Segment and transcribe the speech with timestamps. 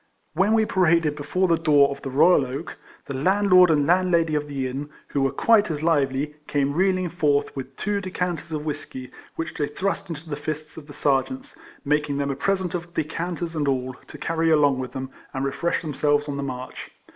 [0.33, 4.47] When we paraded before the door of the Royal Oak, the landlord and landlady of
[4.47, 9.11] the inn, who were quite as lively, came reeling forth, with two decanters of whiskey,
[9.35, 13.53] which they thrust into the fists of the Sergeants, making them a present of decanters
[13.55, 16.89] and all, to carry along with them, and refresh themselves on the march.